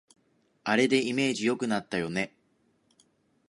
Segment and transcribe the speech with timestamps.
[0.63, 2.35] あれでイメージ良くなったよね